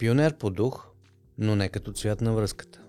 [0.00, 0.86] Пионер по дух,
[1.38, 2.82] но не като цвят на връзката.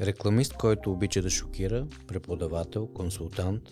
[0.00, 3.62] Рекламист, който обича да шокира, преподавател, консултант.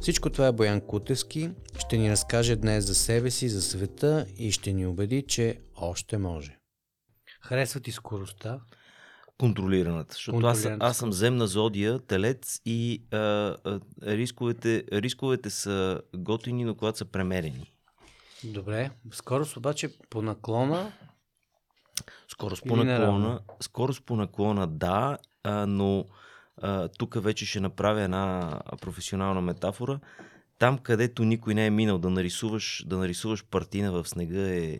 [0.00, 1.50] Всичко това е Боян Кутевски.
[1.78, 6.18] Ще ни разкаже днес за себе си, за света и ще ни убеди, че още
[6.18, 6.58] може.
[7.42, 8.60] Харесва ти скоростта?
[9.38, 10.14] Контролираната.
[10.14, 16.74] Защото аз, аз съм земна зодия, телец и а, а, рисковете, рисковете са готини, но
[16.74, 17.74] когато са премерени.
[18.44, 18.90] Добре.
[19.12, 20.92] Скорост обаче по наклона
[22.28, 26.06] Скорост по наклона, скорост по наклона да, а, но
[26.62, 30.00] а, тук вече ще направя една професионална метафора.
[30.58, 34.78] Там, където никой не е минал да нарисуваш, да нарисуваш партина в снега е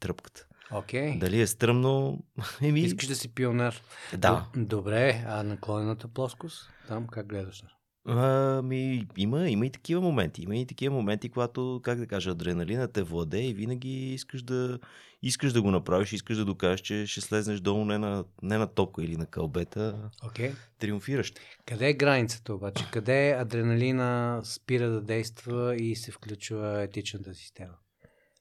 [0.00, 0.46] тръпката.
[0.70, 1.18] Okay.
[1.18, 2.22] Дали е стръмно?
[2.62, 2.80] Еми...
[2.80, 3.82] Искаш да си пионер.
[4.16, 4.46] Да.
[4.56, 6.70] Добре, а наклонената плоскост?
[6.88, 7.62] Там как гледаш?
[8.08, 10.42] Ами, има, има и такива моменти.
[10.42, 14.78] Има и такива моменти, когато, как да кажа, адреналина те владе и винаги искаш да,
[15.22, 18.66] искаш да го направиш, искаш да докажеш, че ще слезнеш долу не на, не на
[18.66, 20.54] топка или на кълбета, okay.
[20.78, 21.32] триумфираш.
[21.66, 22.84] Къде е границата обаче?
[22.92, 27.74] Къде адреналина спира да действа и се включва етичната система?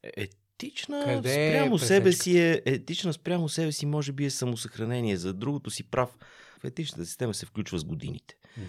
[0.03, 4.25] Е, етична Къде е спрямо е себе си е, етична спрямо себе си може би
[4.25, 5.17] е самосъхранение.
[5.17, 6.17] За другото си прав.
[6.61, 8.35] В етичната система се включва с годините.
[8.59, 8.63] Mm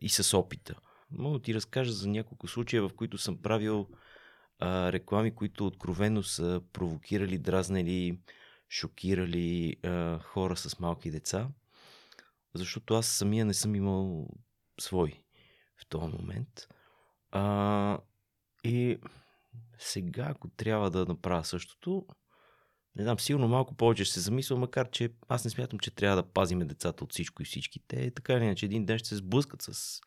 [0.00, 0.74] и с опита.
[1.10, 3.88] Мога да ти разкажа за няколко случая, в които съм правил
[4.58, 8.20] а, реклами, които откровено са провокирали, дразнали,
[8.70, 11.48] шокирали а, хора с малки деца.
[12.54, 14.28] Защото аз самия не съм имал
[14.80, 15.22] свой
[15.76, 16.68] в този момент.
[17.30, 17.98] А,
[18.64, 18.98] и
[19.78, 22.06] сега, ако трябва да направя същото,
[22.96, 26.16] не знам, сигурно малко повече ще се замисля, макар че аз не смятам, че трябва
[26.16, 27.80] да пазиме децата от всичко и всички.
[27.88, 30.00] Те така или иначе един ден ще се сблъскат с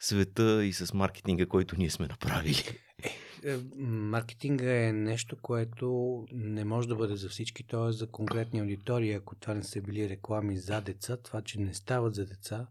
[0.00, 2.62] света и с маркетинга, който ние сме направили.
[3.02, 7.92] Е, е, маркетинга е нещо, което не може да бъде за всички, т.е.
[7.92, 9.12] за конкретни аудитории.
[9.12, 12.66] Ако това не са били реклами за деца, това, че не стават за деца,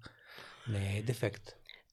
[0.69, 1.43] не е дефект.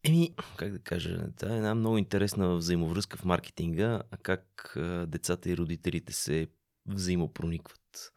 [0.04, 5.56] Еми, как да кажа, това е една много интересна взаимовръзка в маркетинга, как децата и
[5.56, 6.48] родителите се
[6.86, 8.12] взаимопроникват.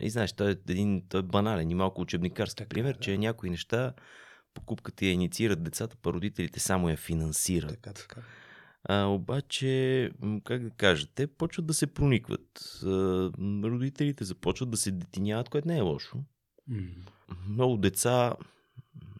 [0.00, 3.00] И знаеш, той е един той е банален и малко учебникарски така, пример, да.
[3.00, 3.94] че някои неща
[4.54, 7.70] покупката я инициират децата, па родителите само я финансират.
[7.70, 8.22] Така, така.
[8.84, 10.10] А, обаче,
[10.44, 12.80] как да кажа, те почват да се проникват.
[12.84, 12.88] А,
[13.64, 16.18] родителите започват да се детиняват, което не е лошо.
[16.70, 16.94] Mm.
[17.48, 18.34] Много деца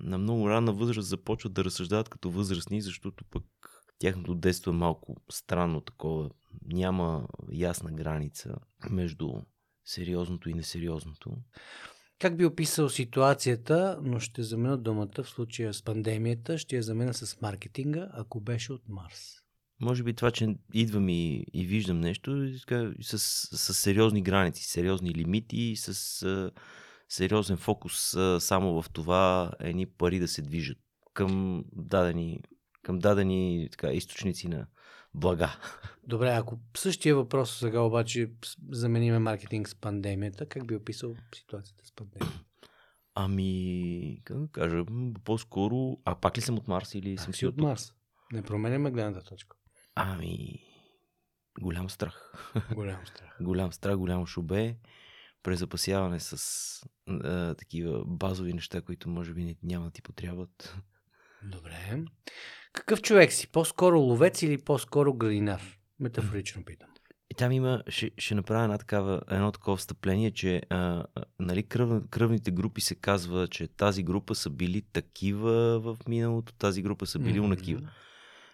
[0.00, 3.44] на много ранна възраст започват да разсъждават като възрастни, защото пък
[3.98, 6.30] тяхното детство е малко странно такова.
[6.64, 8.54] Няма ясна граница
[8.90, 9.32] между
[9.84, 11.36] сериозното и несериозното.
[12.18, 17.14] Как би описал ситуацията, но ще замена думата в случая с пандемията, ще я замена
[17.14, 19.34] с маркетинга, ако беше от Марс?
[19.80, 22.48] Може би това, че идвам и, и виждам нещо
[23.02, 23.18] с,
[23.58, 26.50] с сериозни граници, сериозни лимити, с а,
[27.08, 30.78] сериозен фокус а, само в това едни пари да се движат
[31.14, 32.40] към дадени
[32.82, 34.66] към дадени така, източници на
[35.14, 35.56] блага.
[36.06, 38.30] Добре, ако същия въпрос сега обаче
[38.70, 42.44] замениме маркетинг с пандемията, как би описал ситуацията с пандемията?
[43.14, 44.84] Ами, как да кажа,
[45.24, 45.98] по-скоро...
[46.04, 47.92] А пак ли съм от Марс или съм си от, от Марс?
[48.32, 49.56] Не променяме гледната точка.
[49.94, 50.60] Ами,
[51.60, 52.32] голям страх.
[52.74, 53.36] Голям страх.
[53.40, 54.76] голям страх, голямо шубе,
[55.42, 56.36] презапасяване с
[57.08, 60.76] а, такива базови неща, които може би няма да ти потребват.
[61.42, 62.04] Добре.
[62.72, 63.48] Какъв човек си?
[63.48, 65.62] По-скоро ловец или по-скоро градинар?
[66.00, 66.88] Метафорично питам.
[67.30, 71.04] И там има, ще, ще направя една такава, едно такова встъпление, че а,
[71.38, 76.82] нали, кръв, кръвните групи се казва, че тази група са били такива в миналото, тази
[76.82, 77.44] група са били mm-hmm.
[77.44, 77.90] унакива.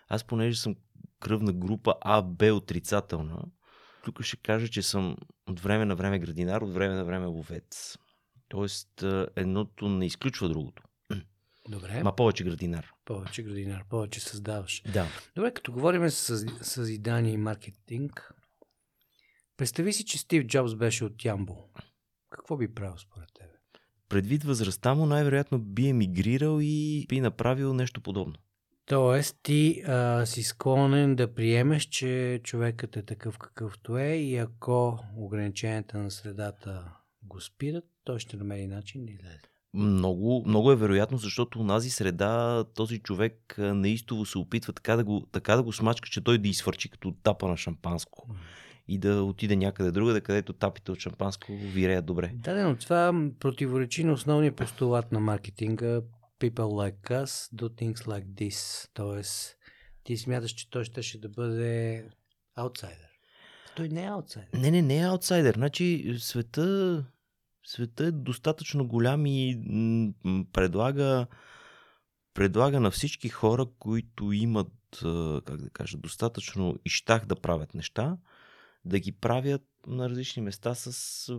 [0.08, 0.76] Аз понеже съм
[1.20, 3.42] кръвна група А, Б отрицателна,
[4.04, 5.16] тук ще кажа, че съм
[5.46, 7.98] от време на време градинар, от време на време ловец.
[8.48, 9.04] Тоест,
[9.36, 10.82] едното не изключва другото.
[11.68, 12.02] Добре.
[12.02, 12.92] Ма повече градинар.
[13.04, 14.82] Повече градинар, повече създаваш.
[14.92, 15.06] Да.
[15.36, 18.34] Добре, като говорим с съзидание и маркетинг,
[19.56, 21.68] представи си, че Стив Джобс беше от Ямбо.
[22.30, 23.52] Какво би правил според тебе?
[24.08, 28.34] Предвид възрастта му, най-вероятно би емигрирал и би направил нещо подобно.
[28.86, 34.98] Тоест, ти а, си склонен да приемеш, че човекът е такъв какъвто е и ако
[35.16, 36.92] ограниченията на средата
[37.22, 39.53] го спират, той ще намери начин да излезе.
[39.74, 45.04] Много, много е вероятно, защото в тази среда този човек неистово се опитва така да
[45.04, 48.28] го, така да го смачка, че той да изфърчи като тапа на шампанско.
[48.88, 52.30] И да отиде някъде другаде, където тапите от шампанско виреят добре.
[52.34, 56.00] Да, но това противоречи на основния постулат на маркетинга.
[56.40, 58.88] People like us do things like this.
[58.94, 59.56] Тоест,
[60.04, 62.04] ти смяташ, че той ще, ще да бъде
[62.56, 63.08] аутсайдер.
[63.76, 64.58] той не е аутсайдер.
[64.58, 65.54] Не, не, не е аутсайдер.
[65.54, 67.04] Значи света,
[67.64, 69.60] света е достатъчно голям и
[70.52, 71.26] предлага,
[72.34, 74.72] предлага на всички хора, които имат,
[75.44, 78.16] как да кажа, достатъчно щах да правят неща,
[78.84, 81.32] да ги правят на различни места с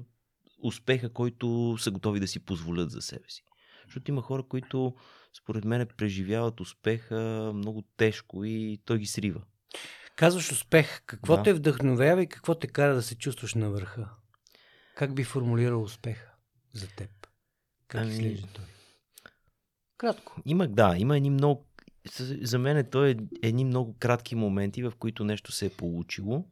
[0.63, 3.43] успеха, който са готови да си позволят за себе си.
[3.85, 4.95] Защото има хора, които
[5.37, 9.41] според мен преживяват успеха много тежко и той ги срива.
[10.15, 11.01] Казваш успех.
[11.05, 11.43] Какво да.
[11.43, 14.09] те вдъхновява и какво те кара да се чувстваш на върха?
[14.95, 16.31] Как би формулирал успеха
[16.73, 17.09] за теб?
[17.87, 18.11] Как ами...
[18.11, 18.65] изглежда той?
[19.97, 20.41] Кратко.
[20.45, 21.65] Има, да, има едни много...
[22.41, 26.45] За мен той е едни много кратки моменти, в които нещо се е получило.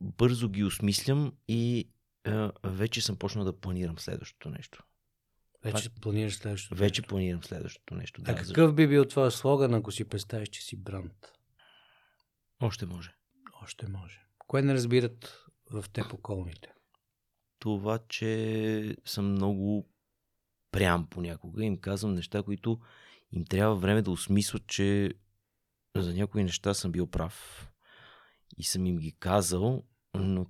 [0.00, 1.88] Бързо ги осмислям и
[2.26, 4.84] е, вече съм почнал да планирам следващото нещо.
[5.64, 7.08] Вече Пак, планираш следващото Вече нещо.
[7.08, 8.22] планирам следващото нещо.
[8.22, 11.32] Да, а какъв би бил твоя слоган, ако си представиш, че си бранд?
[12.60, 13.14] Още може.
[13.62, 14.20] Още може.
[14.38, 16.72] Кое не разбират в теб околните?
[17.60, 19.88] Това, че съм много
[20.70, 21.64] прям понякога.
[21.64, 22.80] Им казвам неща, които
[23.32, 25.14] им трябва време да осмислят, че
[25.96, 27.66] за някои неща съм бил прав.
[28.58, 29.84] И съм им ги казал,
[30.14, 30.46] но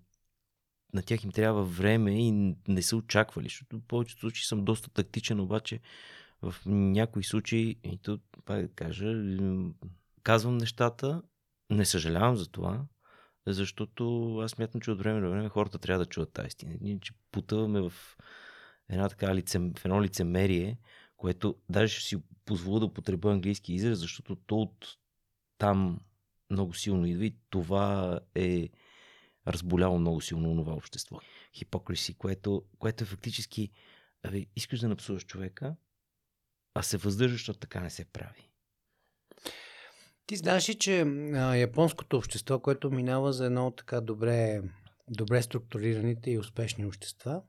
[0.95, 2.33] на тях им трябва време и
[2.69, 5.81] не са очаквали, защото в повечето случаи съм доста тактичен, обаче
[6.43, 9.13] в някои случаи, и то, пак да кажа,
[10.23, 11.23] казвам нещата,
[11.71, 12.87] не съжалявам за това,
[13.47, 16.75] защото аз смятам, че от време на време хората трябва да чуят тази истина.
[16.81, 17.93] Ние, че потъваме в
[18.89, 20.79] една така лице, в едно лицемерие,
[21.17, 24.97] което даже ще си позволя да употребя английски израз, защото то от
[25.59, 26.01] там
[26.51, 28.69] много силно идва и това е
[29.47, 31.21] разболяло много силно това общество.
[31.55, 33.71] Хипокриси, което, което е фактически
[34.23, 35.77] абе, искаш да напсуваш човека,
[36.75, 38.50] а се въздържаш, защото така не се прави.
[40.31, 41.01] Ти знаеш ли, че
[41.35, 44.63] а, японското общество, което минава за едно така добре,
[45.09, 47.43] добре структурираните и успешни общества,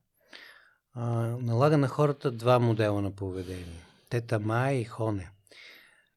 [0.93, 1.05] а,
[1.41, 3.83] налага на хората два модела на поведение.
[4.09, 5.31] Тета Мае и Хоне.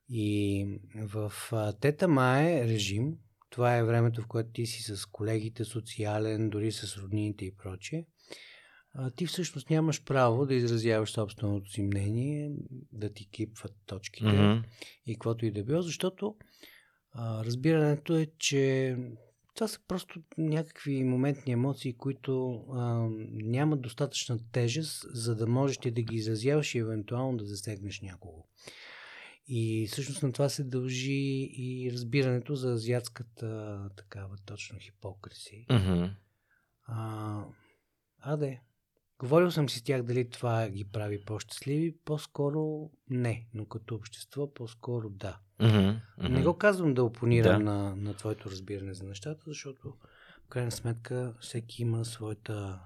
[0.09, 0.67] И
[0.97, 3.13] в а, Тета Мае режим,
[3.51, 8.05] това е времето, в което ти си с колегите, социален, дори с роднините и прочее,
[8.95, 12.53] а, ти всъщност нямаш право да изразяваш собственото си мнение,
[12.93, 14.65] да ти кипват точките mm-hmm.
[15.07, 16.37] и каквото и да било, защото
[17.13, 18.97] а, разбирането е, че
[19.55, 25.91] това са просто някакви моментни емоции, които а, нямат достатъчна тежест, за да можеш ти
[25.91, 28.45] да ги изразяваш и евентуално да засегнеш някого.
[29.47, 35.67] И всъщност на това се дължи и разбирането за азиатската такава точно хипокриси.
[35.71, 36.11] Mm-hmm.
[36.87, 37.45] А,
[38.21, 38.59] а да.
[39.19, 41.97] Говорил съм си с тях дали това ги прави по-щастливи.
[42.05, 45.39] По-скоро не, но като общество по-скоро да.
[45.61, 46.01] Mm-hmm.
[46.21, 46.29] Mm-hmm.
[46.29, 47.71] Не го казвам да опонирам да.
[47.73, 49.95] На, на твоето разбиране за нещата, защото
[50.45, 52.81] в крайна сметка всеки има своята,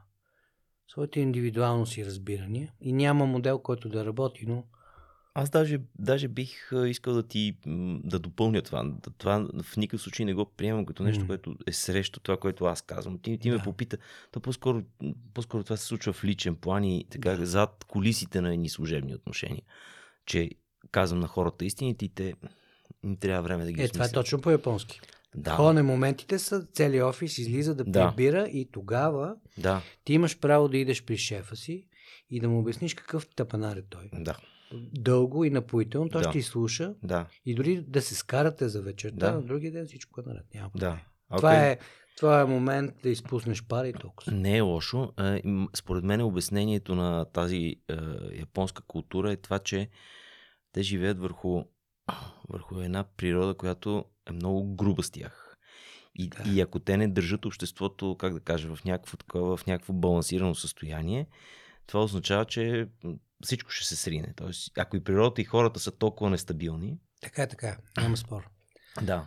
[0.89, 4.65] своите индивидуално си разбирания и няма модел, който да работи, но
[5.40, 7.56] аз даже, даже бих искал да ти
[8.05, 8.93] да допълня това.
[9.19, 11.26] Това в никакъв случай не го приемам като нещо, mm.
[11.26, 13.19] което е срещу това, което аз казвам.
[13.19, 13.56] Ти, ти да.
[13.56, 13.99] ме попита,
[14.32, 14.82] то по-скоро,
[15.35, 17.46] по-скоро това се случва в личен план и така да.
[17.46, 19.62] зад колисите на едни служебни отношения.
[20.26, 20.50] Че
[20.90, 22.35] казвам на хората истините и те
[23.05, 25.00] им трябва време да ги Е, това е точно по-японски.
[25.35, 25.56] Да.
[25.56, 28.49] Ходене моментите са, целият офис излиза да прибира да.
[28.49, 29.82] и тогава да.
[30.05, 31.87] ти имаш право да идеш при шефа си
[32.31, 34.11] и да му обясниш какъв тъпанар е той.
[34.12, 34.37] Да
[34.93, 36.29] дълго и напоително, той да.
[36.29, 37.27] ще изслуша да.
[37.47, 39.33] и дори да се скарате за вечерта, да.
[39.33, 40.45] на другия ден всичко е наред.
[40.55, 41.01] Няма да.
[41.33, 41.37] Okay.
[41.37, 41.79] Това, е,
[42.17, 44.33] това е момент да изпуснеш пар и толкова.
[44.33, 45.13] Не е лошо.
[45.75, 47.97] Според мен обяснението на тази е,
[48.39, 49.89] японска култура е това, че
[50.73, 51.63] те живеят върху,
[52.49, 55.57] върху една природа, която е много груба с тях.
[56.15, 56.51] И, да.
[56.51, 60.55] и ако те не държат обществото, как да кажа, в някакво такова, в някакво балансирано
[60.55, 61.27] състояние,
[61.87, 62.89] това означава, че
[63.45, 64.33] всичко ще се срине.
[64.37, 66.99] Тоест, ако и природата и хората са толкова нестабилни.
[67.21, 67.76] Така е, така.
[67.97, 68.49] Няма спор.
[69.02, 69.25] да.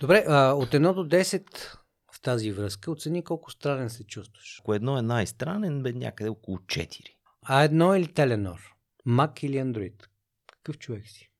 [0.00, 1.76] Добре, а, от 1 до 10
[2.12, 4.58] в тази връзка оцени колко странен се чувстваш.
[4.60, 7.00] Ако едно е най-странен, бе някъде около 4.
[7.42, 8.60] А едно или Теленор?
[9.06, 10.06] Мак или Android?
[10.52, 11.30] Какъв човек си?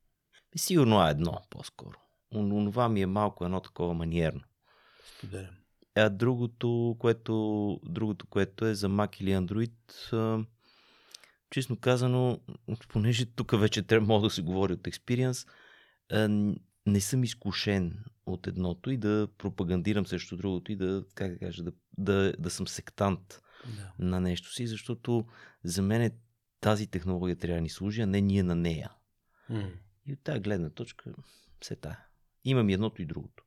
[0.56, 1.98] Сигурно а едно по-скоро.
[2.34, 4.40] Онова ми е малко едно такова маниерно.
[5.18, 5.54] Споделям.
[5.94, 9.72] А другото, което, другото, което е за Mac или Android,
[11.52, 12.40] честно казано,
[12.88, 15.46] понеже тук вече трябва мога да се говори от експириенс,
[16.86, 21.62] не съм изкушен от едното и да пропагандирам срещу другото и да, как да кажа,
[21.62, 23.42] да, да, да съм сектант
[23.76, 23.92] да.
[23.98, 25.26] на нещо си, защото
[25.64, 26.10] за мен
[26.60, 28.90] тази технология трябва да ни служи, а не ние на нея.
[29.50, 29.72] Mm.
[30.06, 31.14] И от тази гледна точка,
[31.60, 31.98] все тая.
[32.44, 33.41] Имам и едното и другото.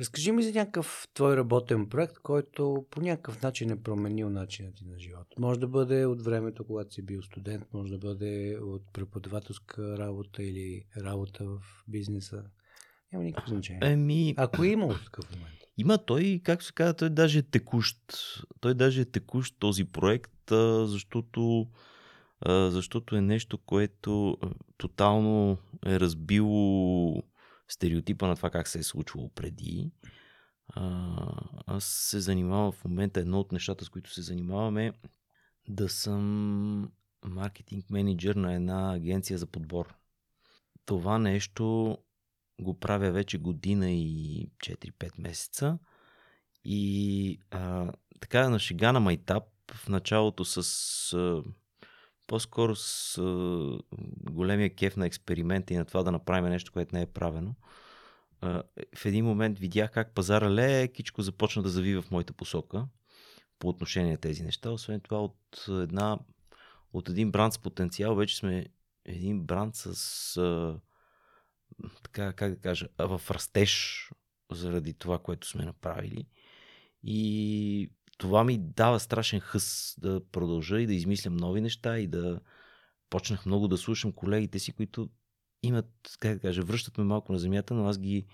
[0.00, 4.84] Разкажи ми за някакъв твой работен проект, който по някакъв начин е променил начинът ти
[4.84, 5.36] на живота.
[5.38, 10.42] Може да бъде от времето, когато си бил студент, може да бъде от преподавателска работа
[10.42, 12.44] или работа в бизнеса.
[13.12, 13.80] Няма никакво значение.
[13.82, 14.34] Еми...
[14.36, 15.58] Ако е имало такъв момент.
[15.78, 17.96] Има той, как се казва, той даже е текущ.
[18.60, 20.32] Той даже е текущ този проект,
[20.84, 21.66] защото,
[22.46, 24.38] защото е нещо, което
[24.76, 27.22] тотално е разбило
[27.68, 29.90] стереотипа на това как се е случвало преди.
[30.68, 31.16] А,
[31.66, 34.92] аз се занимавам в момента, едно от нещата, с които се занимаваме,
[35.68, 36.92] да съм
[37.24, 39.94] маркетинг менеджер на една агенция за подбор.
[40.84, 41.98] Това нещо
[42.60, 45.78] го правя вече година и 4-5 месеца.
[46.64, 49.44] И а, така на шега на майтап
[49.74, 50.58] в началото с
[51.12, 51.42] а,
[52.28, 53.78] по-скоро с а,
[54.30, 57.54] големия кеф на експеримента и на това да направим нещо, което не е правено.
[58.40, 58.62] А,
[58.96, 62.86] в един момент видях как пазара лекичко започна да завива в моята посока
[63.58, 64.70] по отношение на тези неща.
[64.70, 66.18] Освен това от една
[66.92, 68.66] от един бранд с потенциал вече сме
[69.04, 70.80] един бранд с а,
[72.02, 74.02] така, как да кажа, в растеж
[74.52, 76.26] заради това, което сме направили.
[77.02, 82.40] И това ми дава страшен хъс да продължа и да измислям нови неща и да
[83.10, 85.08] почнах много да слушам колегите си, които
[85.62, 88.26] имат, как да кажа, връщат ме малко на земята, но аз ги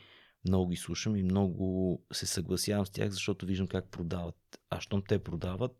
[0.48, 4.36] много ги слушам и много се съгласявам с тях, защото виждам как продават.
[4.70, 5.72] А щом те продават,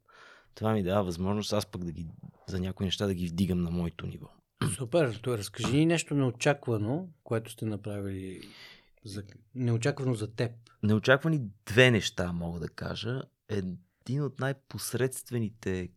[0.55, 2.07] това ми дава възможност аз пък да ги,
[2.49, 4.29] за някои неща да ги вдигам на моето ниво.
[4.77, 8.41] Супер, то разкажи ни нещо неочаквано, което сте направили
[9.05, 9.23] за...
[9.55, 10.53] неочаквано за теб.
[10.83, 13.23] Неочаквани две неща мога да кажа.
[14.09, 15.89] Един от най-посредствените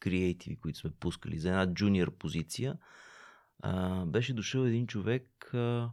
[0.00, 2.78] креативи, които сме пускали за една джуниор позиция,
[3.60, 5.90] а, беше дошъл един човек а,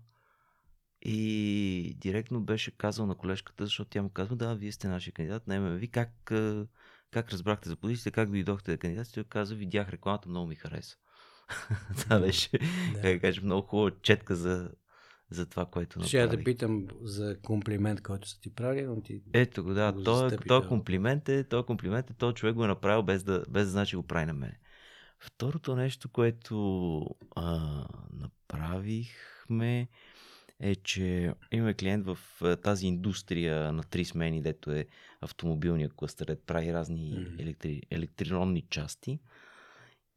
[1.01, 5.47] и директно беше казал на колежката, защото тя му казва, да, вие сте нашия кандидат,
[5.47, 6.09] найме ви, как,
[7.11, 10.97] как разбрахте за позицията, как дойдохте да кандидат, той каза, видях рекламата, много ми хареса.
[11.97, 12.49] това беше,
[12.93, 13.01] да.
[13.01, 14.71] как кажа, много хубава четка за,
[15.29, 16.07] за това, което направих.
[16.07, 19.21] Ще я да питам за комплимент, който са ти правили, но ти...
[19.33, 23.03] Ето го, да, той, той комплимент е, той комплимент е, той човек го е направил
[23.03, 24.59] без да, без да значи го прави на мене.
[25.19, 27.01] Второто нещо, което
[27.35, 29.87] а, направихме
[30.59, 32.17] е, че имаме клиент в
[32.63, 34.85] тази индустрия на три смени, дето е
[35.21, 37.41] автомобилния кластър, прави разни mm-hmm.
[37.41, 39.19] електри, електронни части.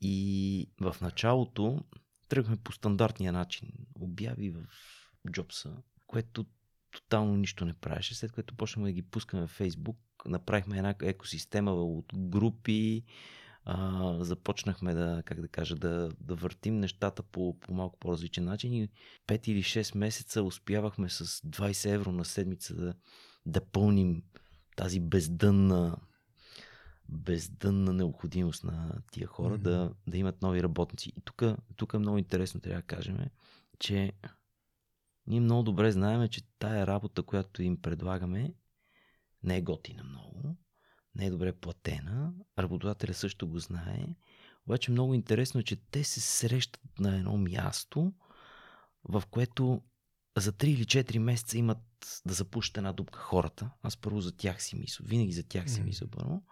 [0.00, 1.84] И в началото
[2.28, 3.68] тръгваме по стандартния начин.
[4.00, 4.66] Обяви в
[5.30, 6.46] Джобса, което
[6.90, 8.14] тотално нищо не правеше.
[8.14, 13.04] След което почнахме да ги пускаме в Фейсбук, направихме една екосистема от групи,
[13.64, 18.72] а, започнахме да, как да кажа, да, да въртим нещата по, по малко по-различен начин
[18.72, 18.88] и
[19.26, 22.94] 5 или 6 месеца успявахме с 20 евро на седмица да,
[23.46, 24.22] да пълним
[24.76, 25.96] тази бездънна
[27.08, 29.62] бездънна необходимост на тия хора mm-hmm.
[29.62, 31.12] да, да имат нови работници.
[31.16, 31.20] И
[31.76, 33.18] тук, е много интересно, трябва да кажем,
[33.78, 34.12] че
[35.28, 38.54] ние много добре знаем, че тая работа, която им предлагаме,
[39.42, 40.56] не е готина много,
[41.14, 44.06] не е добре платена, работодателя също го знае,
[44.66, 48.12] обаче много интересно е, че те се срещат на едно място,
[49.04, 49.82] в което
[50.36, 53.70] за 3 или 4 месеца имат да запушат една дупка хората.
[53.82, 55.04] Аз първо за тях си мисля.
[55.08, 56.42] Винаги за тях си мисля първо.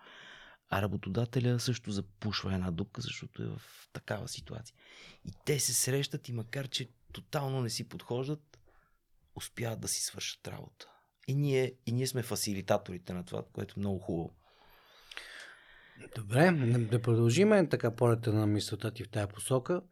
[0.69, 4.77] А работодателя също запушва една дупка, защото е в такава ситуация.
[5.25, 8.56] И те се срещат и макар, че тотално не си подхождат,
[9.37, 10.87] успяват да си свършат работа.
[11.29, 14.35] И ние, и ние сме фасилитаторите на това, което е много хубаво.
[16.17, 16.51] Добре,
[16.91, 19.83] да продължиме така полета на мисълта ти в тая посока.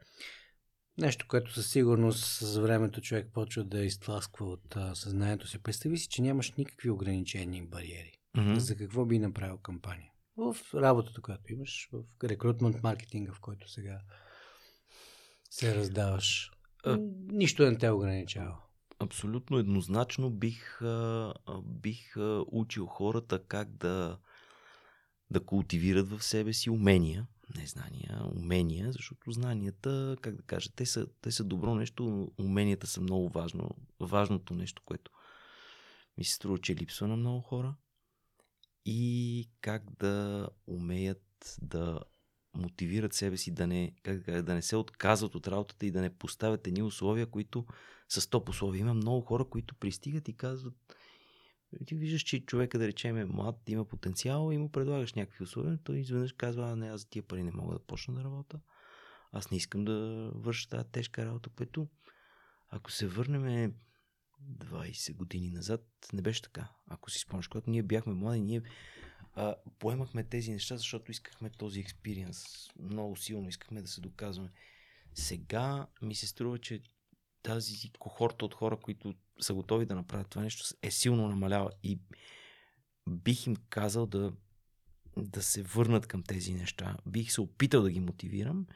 [0.99, 5.59] Нещо, което със сигурност с времето човек почва да изтласква от а, съзнанието си.
[5.59, 8.13] Представи си, че нямаш никакви ограничения и бариери.
[8.37, 8.57] Mm-hmm.
[8.57, 10.11] За какво би направил кампания?
[10.37, 14.01] в работата, която имаш, в рекрутмент маркетинга, в който сега
[15.51, 16.51] се раздаваш.
[16.85, 16.99] А...
[17.27, 18.57] Нищо не те ограничава.
[19.05, 20.81] Абсолютно еднозначно бих,
[21.63, 22.15] бих
[22.47, 24.19] учил хората как да,
[25.31, 30.87] да култивират в себе си умения, не знания, умения, защото знанията, как да кажа, те
[30.87, 33.71] са, те са добро нещо, уменията са много важно,
[34.01, 35.11] важното нещо, което
[36.19, 37.75] ми се струва, че липсва на много хора.
[38.85, 42.01] И как да умеят да
[42.55, 46.17] мотивират себе си да не, как, да не се отказват от работата и да не
[46.17, 47.67] поставят едни условия, които
[48.09, 48.81] са топ условия.
[48.81, 50.75] Има много хора, които пристигат и казват,
[51.87, 55.79] ти виждаш, че човека, да речем, е млад, има потенциал и му предлагаш някакви условия,
[55.85, 58.61] той изведнъж казва, а не, аз за тия пари не мога да почна да работя.
[59.33, 61.89] Аз не искам да върша тази тежка работа, което
[62.71, 63.75] ако се върнем
[64.43, 66.69] 20 години назад не беше така.
[66.87, 68.63] Ако си спомняш, когато ние бяхме млади, ние
[69.35, 72.45] а, поемахме тези неща, защото искахме този експириенс.
[72.79, 74.53] Много силно искахме да се доказваме.
[75.15, 76.83] Сега ми се струва, че
[77.45, 81.71] тази кохорта от хора, които са готови да направят това нещо, е силно намалява.
[81.83, 82.01] И
[83.11, 84.33] бих им казал да,
[85.17, 86.97] да се върнат към тези неща.
[87.07, 88.67] Бих се опитал да ги мотивирам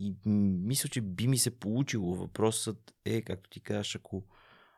[0.00, 2.14] и мисля, че би ми се получило.
[2.14, 4.24] Въпросът е, както ти кажеш, ако,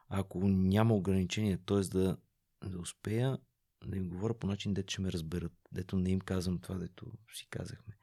[0.08, 1.80] ако няма ограничения, т.е.
[1.80, 2.16] Да,
[2.64, 3.38] да успея
[3.86, 5.52] да им говоря по начин, дето ще ме разберат.
[5.72, 7.96] Дето не им казвам това, дето си казахме.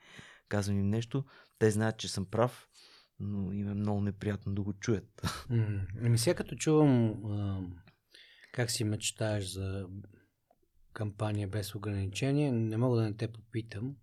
[0.49, 1.25] Казвам им нещо,
[1.59, 2.69] те знаят, че съм прав,
[3.19, 5.21] но им е много неприятно да го чуят.
[6.01, 7.61] Ами сега като чувам а,
[8.53, 9.87] как си мечтаеш за
[10.93, 13.95] кампания без ограничения, не мога да не те попитам.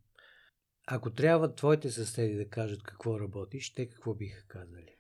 [0.86, 4.96] Ако трябва твоите съседи да кажат какво работиш, те какво биха казали?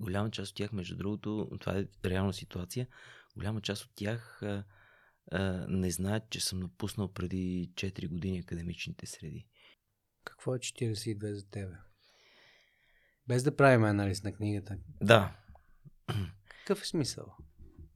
[0.00, 2.88] Голяма част от тях, между другото, това е реална ситуация,
[3.36, 4.64] голяма част от тях а,
[5.32, 9.46] а, не знаят, че съм напуснал преди 4 години академичните среди.
[10.24, 11.74] Какво е 42 за тебе?
[13.26, 14.76] Без да правим анализ на книгата.
[15.02, 15.36] Да.
[16.46, 17.26] Какъв е смисъл?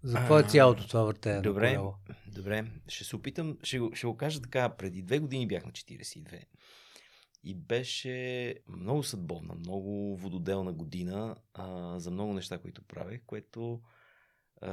[0.03, 1.41] За какво е цялото това въртене?
[1.41, 1.79] Добре,
[2.27, 2.71] добре.
[2.89, 4.69] Ще се опитам, ще го, ще го кажа така.
[4.69, 6.45] Преди две години бях на 42.
[7.45, 13.83] И беше много съдбовна, много вододелна година а, за много неща, които правех, което
[14.61, 14.71] а,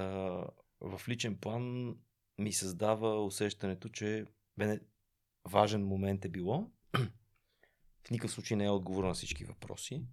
[0.81, 1.95] в личен план
[2.37, 4.25] ми създава усещането, че
[4.57, 4.79] бе,
[5.45, 6.71] важен момент е било.
[8.03, 10.03] в никакъв случай не е отговор на всички въпроси,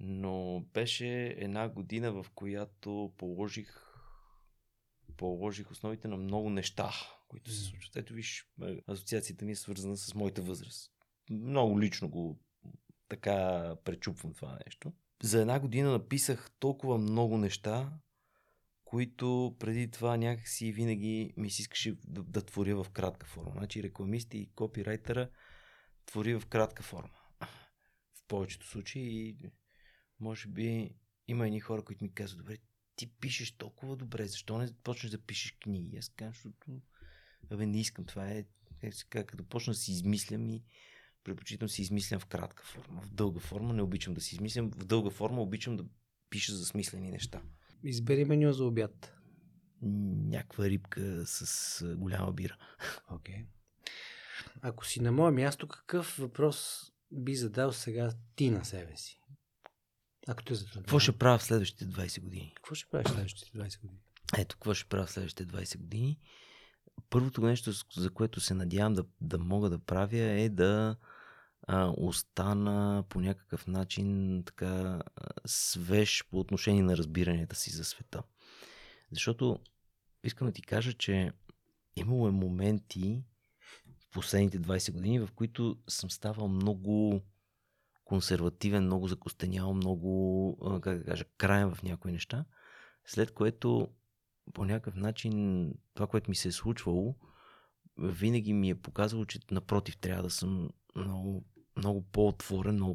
[0.00, 3.84] но беше една година, в която положих
[5.16, 6.90] положих основите на много неща,
[7.28, 7.96] които се случват.
[7.96, 8.46] Ето виж,
[8.86, 10.92] асоциацията ми е свързана с моята възраст.
[11.30, 12.40] Много лично го
[13.08, 14.92] така пречупвам това нещо.
[15.22, 17.92] За една година написах толкова много неща,
[18.84, 23.52] които преди това някакси винаги ми се искаше да, да творя в кратка форма.
[23.56, 25.30] Значи рекламисти и копирайтера
[26.06, 27.18] твори в кратка форма.
[28.14, 29.36] В повечето случаи
[30.20, 30.94] може би
[31.28, 32.56] има едни хора, които ми казват, добре,
[32.96, 35.96] ти пишеш толкова добре, защо не почнеш да пишеш книги?
[35.96, 36.80] Аз казвам, защото
[37.50, 38.04] абе, не искам.
[38.04, 38.44] Това е,
[38.80, 40.64] как се казва, като почна да си измислям и
[41.24, 43.02] предпочитам си измислям в кратка форма.
[43.02, 44.70] В дълга форма не обичам да си измислям.
[44.70, 45.84] В дълга форма обичам да
[46.30, 47.42] пиша за смислени неща.
[47.84, 49.14] Избери меню за обяд.
[49.82, 52.56] Някаква рибка с голяма бира.
[53.10, 53.34] Окей.
[53.34, 53.46] Okay.
[54.60, 56.80] Ако си на мое място, какъв въпрос
[57.12, 59.20] би задал сега ти на себе си?
[60.28, 60.84] Ако те затруднява.
[60.84, 62.52] Какво ще правя в следващите 20 години?
[62.56, 64.00] Какво ще правиш в следващите 20 години?
[64.38, 66.18] Ето, какво ще правя в следващите 20 години?
[67.10, 70.96] Първото нещо, за което се надявам да, да мога да правя е да
[71.66, 75.02] а, остана по някакъв начин така
[75.46, 78.22] свеж по отношение на разбиранията си за света.
[79.12, 79.58] Защото
[80.24, 81.32] искам да ти кажа, че
[81.96, 83.24] имало е моменти
[84.00, 87.22] в последните 20 години, в които съм ставал много
[88.04, 92.44] консервативен, много закостенял, много, как да кажа, краен в някои неща,
[93.04, 93.88] след което
[94.54, 97.16] по някакъв начин това, което ми се е случвало,
[97.98, 101.44] винаги ми е показвало, че напротив трябва да съм много,
[101.76, 102.94] много по-отворен, много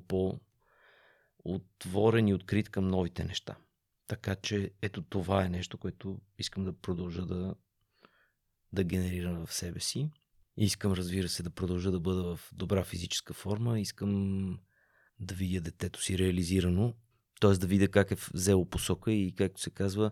[1.39, 3.55] по-отворен и открит към новите неща.
[4.07, 7.55] Така че ето това е нещо, което искам да продължа да,
[8.73, 10.11] да генерирам в себе си.
[10.57, 13.79] Искам, разбира се, да продължа да бъда в добра физическа форма.
[13.79, 14.59] Искам
[15.19, 16.93] да видя детето си реализирано,
[17.41, 17.51] т.е.
[17.51, 20.11] да видя как е взело посока и, както се казва,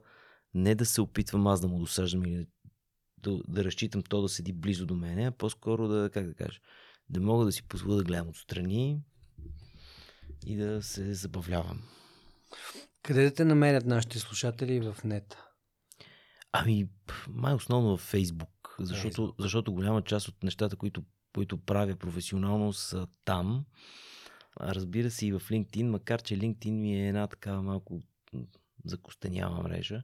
[0.54, 2.48] не да се опитвам аз да му досаждам или
[3.18, 6.60] да, да разчитам то да седи близо до мене, а по-скоро да, как да кажа,
[7.10, 9.02] да мога да си позволя да гледам отстрани
[10.46, 11.84] и да се забавлявам.
[13.04, 15.48] Къде да те намерят нашите слушатели в нета?
[16.52, 16.90] Ами,
[17.30, 23.08] май основно в Фейсбук, защото, защото голяма част от нещата, които, които правя професионално са
[23.26, 23.66] там.
[24.62, 28.04] Разбира се и в LinkedIn, макар че LinkedIn ми е една такава малко
[28.86, 30.04] закостенява мрежа.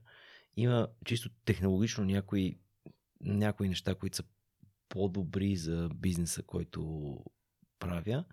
[0.55, 2.59] Има чисто технологично някои,
[3.21, 4.23] някои неща, които са
[4.89, 7.19] по-добри за бизнеса, който
[7.79, 8.25] правя.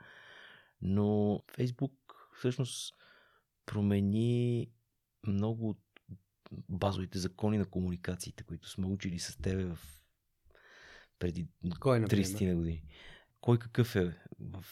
[0.82, 1.92] Но Facebook
[2.38, 2.94] всъщност
[3.66, 4.68] промени
[5.26, 5.80] много от
[6.68, 9.78] базовите закони на комуникациите, които сме учили с тебе в
[11.18, 11.48] преди
[11.80, 12.82] Кой, 30 на години
[13.40, 14.64] кой какъв е в,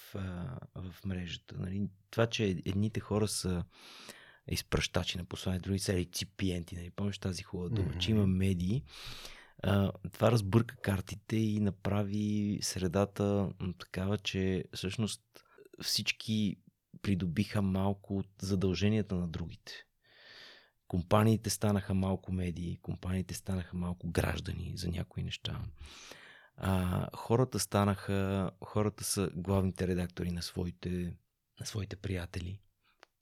[0.75, 1.55] в мрежата.
[1.59, 1.89] Нали?
[2.11, 3.65] Това, че едните хора са
[4.49, 6.75] изпращачи на послания, други са реципиенти.
[6.77, 6.91] Нали?
[6.91, 7.99] Помниш тази хубава дума, mm-hmm.
[7.99, 8.83] че има медии.
[9.63, 15.23] А, това разбърка картите и направи средата такава, че всъщност
[15.83, 16.57] всички
[17.03, 19.73] придобиха малко от задълженията на другите.
[20.89, 25.61] компаниите станаха малко медии, компаниите станаха малко граждани за някои неща.
[26.61, 31.17] А, хората станаха, хората са главните редактори на своите,
[31.61, 32.61] на своите приятели,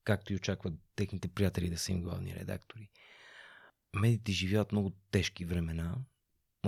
[0.05, 2.90] както и очакват техните приятели да са им главни редактори.
[3.96, 5.96] Медиите живеят много тежки времена,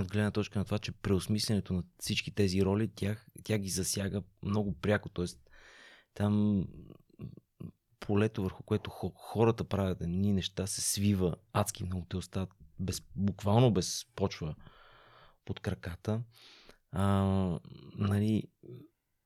[0.00, 4.22] от гледна точка на това, че преосмисленето на всички тези роли, тях, тя ги засяга
[4.42, 5.08] много пряко.
[5.08, 5.50] Тоест,
[6.14, 6.64] там
[8.00, 12.06] полето, върху което хората правят едни неща, се свива адски много.
[12.08, 12.50] Те остават
[12.80, 14.54] без, буквално без почва
[15.44, 16.22] под краката.
[16.92, 17.58] А,
[17.98, 18.42] нали,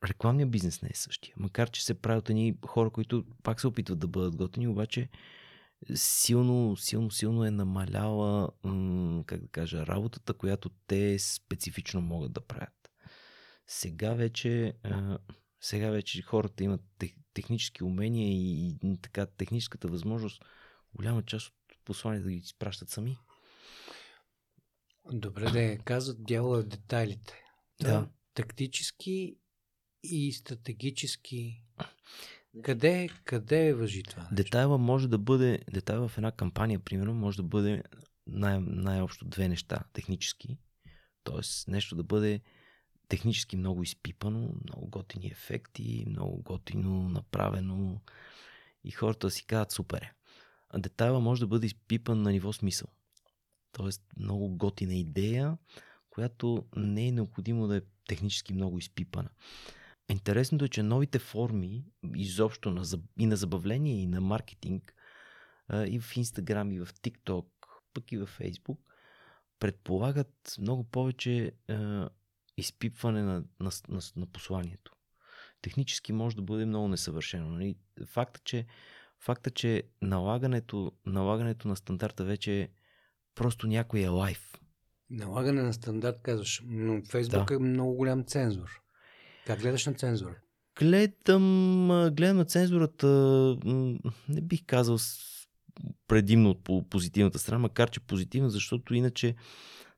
[0.04, 1.34] рекламният бизнес не е същия.
[1.38, 5.08] Макар, че се правят едни хора, които пак се опитват да бъдат готини, обаче
[5.94, 8.48] силно, силно, силно е намаляла,
[9.26, 12.90] как да кажа, работата, която те специфично могат да правят.
[13.66, 14.74] Сега вече,
[15.60, 20.42] сега вече хората имат тех, технически умения и, и така техническата възможност
[20.94, 23.18] голяма част от послания да ги изпращат сами.
[25.12, 27.42] Добре, да казват дяло в детайлите.
[27.80, 28.08] Да.
[28.34, 29.36] Тактически
[30.02, 31.64] и стратегически.
[32.62, 34.22] Къде, къде въжи това?
[34.22, 34.34] Нещо?
[34.34, 37.82] Детайла може да бъде, детайла в една кампания, примерно, може да бъде
[38.26, 39.84] най- най-общо две неща.
[39.92, 40.58] Технически,
[41.24, 41.70] т.е.
[41.70, 42.40] нещо да бъде
[43.08, 48.00] технически много изпипано, много готини ефекти, много готино направено
[48.84, 50.12] и хората си казват супер е.
[50.70, 52.88] А детайла може да бъде изпипан на ниво смисъл.
[53.72, 55.58] Тоест много готина идея,
[56.12, 59.30] която не е необходимо да е технически много изпипана.
[60.08, 61.84] Интересното е, че новите форми,
[62.16, 62.84] изобщо на,
[63.18, 64.94] и на забавление, и на маркетинг,
[65.86, 67.46] и в Instagram, и в TikTok,
[67.94, 68.78] пък и в Facebook,
[69.58, 71.52] предполагат много повече
[72.56, 74.92] изпипване на, на, на, на посланието.
[75.62, 77.48] Технически може да бъде много несъвършено.
[77.48, 77.76] Нали?
[78.06, 78.66] Факта, че,
[79.18, 82.68] факта, че налагането, налагането на стандарта вече е
[83.34, 84.51] просто някой е лайф.
[85.12, 87.54] Налагане на стандарт, казваш, но Фейсбук да.
[87.54, 88.68] е много голям цензор.
[89.46, 90.36] Как гледаш на цензура?
[90.78, 93.06] Гледам, гледам на цензурата,
[94.28, 94.98] не бих казал
[96.08, 99.34] предимно от позитивната страна, макар че позитивна, защото иначе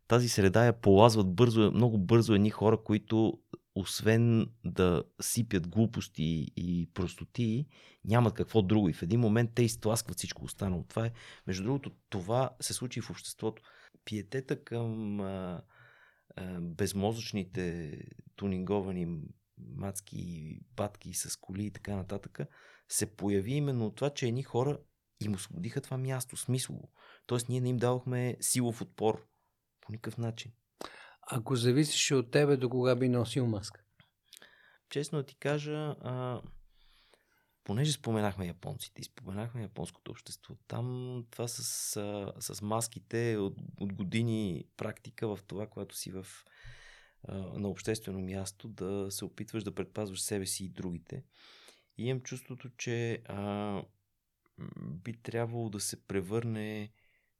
[0.09, 3.39] тази среда я полазват бързо, много бързо едни хора, които
[3.75, 7.67] освен да сипят глупости и простоти,
[8.05, 8.89] нямат какво друго.
[8.89, 10.85] И в един момент те изтласкват всичко останало.
[10.89, 11.13] Това е,
[11.47, 13.63] между другото, това се случи в обществото.
[14.05, 15.63] Пиетета към а,
[16.37, 17.99] а, безмозъчните
[18.37, 19.21] тунинговани
[19.59, 22.39] мацки, батки с коли и така нататък,
[22.89, 24.79] се появи именно от това, че едни хора
[25.21, 26.93] им освободиха това място, смислово.
[27.27, 29.27] Тоест ние не им давахме силов отпор
[29.81, 30.53] по никакъв начин.
[31.31, 33.81] Ако зависеше от тебе, до кога би носил маска?
[34.91, 36.43] Честно да ти кажа, а,
[37.65, 41.63] понеже споменахме японците и споменахме японското общество, там това с,
[42.41, 46.27] с маските от, от години практика в това, което си в,
[47.29, 51.25] на обществено място, да се опитваш да предпазваш себе си и другите.
[51.99, 53.83] И имам чувството, че а,
[54.79, 56.93] би трябвало да се превърне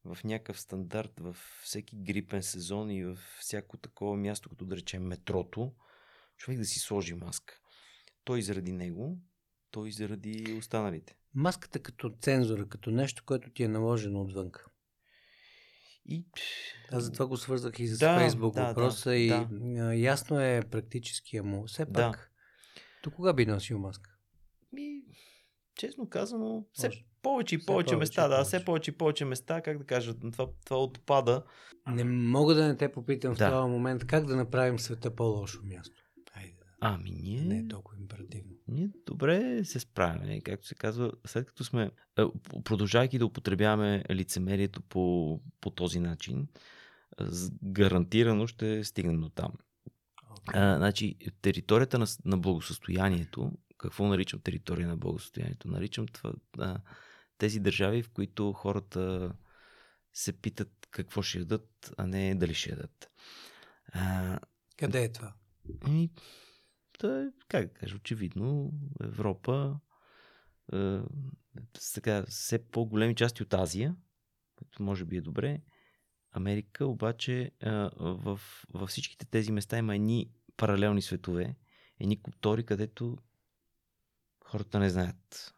[0.05, 5.03] в някакъв стандарт във всеки грипен сезон и във всяко такова място, като да речем
[5.03, 5.73] метрото,
[6.37, 7.61] човек да си сложи маска.
[8.25, 9.19] Той заради него,
[9.75, 11.17] той заради останалите.
[11.35, 14.51] Маската като цензура, като нещо, което ти е наложено отвън.
[16.07, 16.25] И...
[16.93, 19.95] Аз затова го свързах и с да, Фейсбук да, въпроса да, и да.
[19.95, 21.67] ясно е практическия му.
[21.67, 22.81] Все пак, да.
[23.05, 24.11] до кога би носил маска?
[24.73, 25.03] Ми,
[25.75, 27.05] честно казано, все Може.
[27.23, 28.39] повече и повече, повече места, повече.
[28.39, 31.45] да, все повече и повече места, как да кажа, това, това отпада.
[31.87, 33.49] Не мога да не те попитам да.
[33.49, 36.04] в този момент как да направим света по-лошо място.
[36.87, 37.41] Ами ние...
[37.41, 38.53] Не е толкова императивно.
[38.69, 41.91] Ние добре се справяме, както се казва, след като сме,
[42.65, 46.49] продължавайки да употребяваме лицемерието по, по този начин,
[47.63, 49.53] гарантирано ще стигнем до там.
[50.31, 50.75] Okay.
[50.75, 55.69] А, значи, територията на, на благосъстоянието какво наричам територия на благосостоянието?
[55.69, 56.81] Наричам това, а,
[57.39, 59.33] тези държави, в които хората
[60.13, 63.11] се питат какво ще ядат, а не дали ще ядат.
[63.93, 64.39] А,
[64.77, 65.35] Къде е това?
[65.81, 66.11] Ами,
[67.03, 69.81] е, как да кажа, очевидно, Европа,
[70.73, 71.01] е,
[71.79, 73.97] сега, все по-големи части от Азия,
[74.57, 75.61] което може би е добре,
[76.33, 78.41] Америка, обаче е, в,
[78.75, 81.57] във всичките тези места има едни паралелни светове,
[82.01, 83.19] едни култури, където
[84.45, 85.55] хората не знаят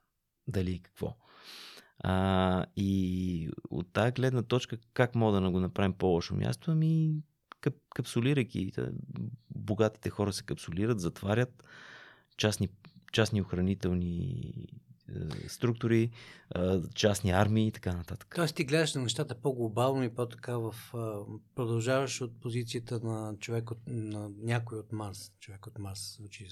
[0.47, 1.17] дали и какво.
[1.99, 6.71] А, и от тази гледна точка, как мога да го направим по-лошо място?
[6.71, 7.23] Ами,
[7.95, 8.73] капсулирайки.
[9.55, 11.65] Богатите хора се капсулират, затварят
[12.37, 12.69] частни,
[13.13, 14.53] частни охранителни
[15.49, 16.11] структури,
[16.95, 18.33] частни армии и така нататък.
[18.37, 20.75] Тоест ти гледаш на нещата по-глобално и по-така в...
[21.55, 23.79] продължаваш от позицията на човек от...
[23.87, 25.33] на някой от Марс.
[25.41, 26.49] Човек от Марс звучи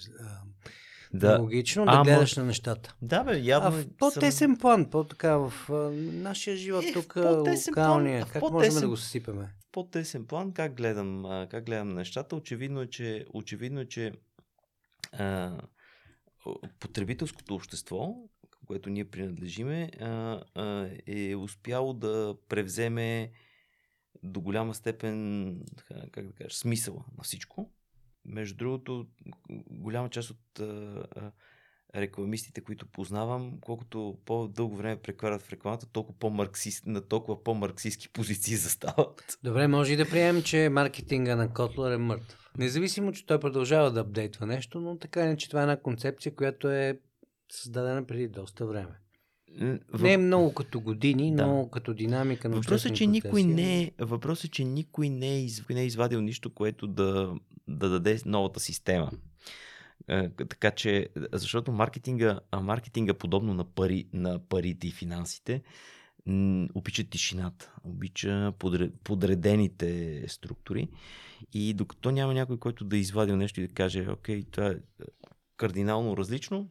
[1.15, 1.39] да.
[1.39, 2.95] логично да а, гледаш на нещата.
[3.03, 3.69] Да, бе, явно.
[3.69, 4.57] А в по-тесен съм...
[4.57, 5.75] план, по-така в а,
[6.13, 9.55] нашия живот, е, тук локалния, как можем да го съсипеме?
[9.61, 14.13] В по-тесен план, как гледам, а, как гледам нещата, очевидно е, че, очевидно е, че
[15.13, 15.53] а,
[16.81, 18.17] потребителското общество,
[18.67, 23.31] което ние принадлежиме, а, а, е успяло да превземе
[24.23, 25.61] до голяма степен,
[26.13, 27.71] как да кажа, смисъла на всичко
[28.27, 29.07] между другото,
[29.71, 30.61] голяма част от
[31.97, 38.57] рекламистите, които познавам, колкото по-дълго време прекарат в рекламата, толкова по-марксист, на толкова по-марксистски позиции
[38.57, 39.39] застават.
[39.45, 42.51] Добре, може и да приемем, че маркетинга на Котлер е мъртъв.
[42.59, 46.35] Независимо, че той продължава да апдейтва нещо, но така не, че това е една концепция,
[46.35, 46.99] която е
[47.53, 49.01] създадена преди доста време.
[49.93, 50.03] В...
[50.03, 51.47] Не е много като години, да.
[51.47, 55.29] но като динамика на Въпросът е, че никой не е, въпросът е, че никой не
[55.29, 57.35] е, из, не е извадил нищо, което да,
[57.69, 59.11] да даде новата система.
[60.09, 65.63] Е, така че, защото маркетинга, маркетинга подобно на, пари, на парите и финансите,
[66.75, 68.53] обича тишината, обича
[69.05, 70.89] подредените структури
[71.53, 74.77] и докато няма някой, който да извадил нещо и да каже, окей, това е
[75.57, 76.71] кардинално различно,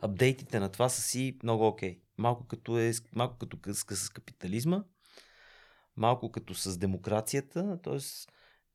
[0.00, 2.00] апдейтите на това са си много окей.
[2.18, 4.84] Малко като е, малко като с, с капитализма,
[5.96, 7.98] малко като с демокрацията, т.е.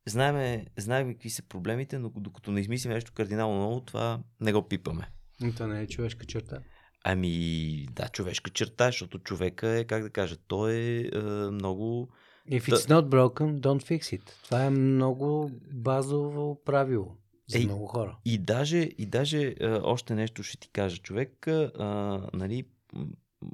[0.07, 4.67] знаеме, знаем какви са проблемите, но докато не измислим нещо кардинално ново, това не го
[4.67, 5.11] пипаме.
[5.55, 6.59] Това не е човешка черта.
[7.03, 11.19] Ами, да, човешка черта, защото човека е, как да кажа, той е, е
[11.51, 12.09] много...
[12.49, 14.21] If it's not broken, don't fix it.
[14.43, 18.17] Това е много базово правило за е, много хора.
[18.25, 20.97] И даже, и даже а, още нещо ще ти кажа.
[20.97, 22.65] Човек, а, нали,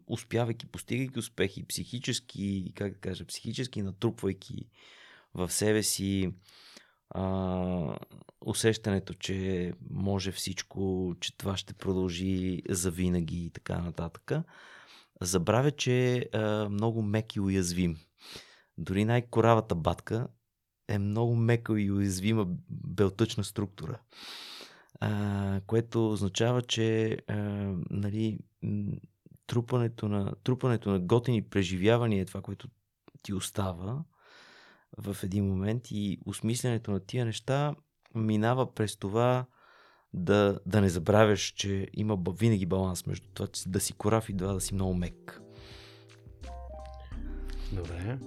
[0.07, 4.69] успявайки, постигайки успехи, психически, как да кажа, психически натрупвайки
[5.33, 6.33] в себе си
[7.09, 7.97] а,
[8.45, 14.31] усещането, че може всичко, че това ще продължи завинаги и така нататък,
[15.21, 16.39] забравя, че е
[16.69, 17.97] много мек и уязвим.
[18.77, 20.27] Дори най-коравата батка
[20.87, 23.99] е много мека и уязвима белтъчна структура.
[24.99, 27.35] А, което означава, че а,
[27.89, 28.39] нали,
[29.47, 32.67] трупането, на, трупането на готини преживявания е това, което
[33.21, 34.03] ти остава
[34.97, 37.75] в един момент и осмислянето на тия неща
[38.15, 39.45] минава през това
[40.13, 44.53] да, да не забравяш, че има винаги баланс между това да си корав и това
[44.53, 45.41] да си много мек.
[47.73, 48.19] Добре.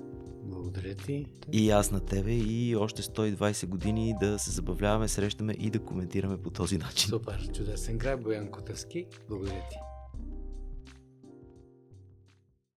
[0.44, 1.26] Благодаря ти.
[1.52, 6.42] И аз на тебе и още 120 години да се забавляваме, срещаме и да коментираме
[6.42, 7.08] по този начин.
[7.08, 9.06] Супер, чудесен край, Боян Котевски.
[9.28, 9.76] Благодаря ти.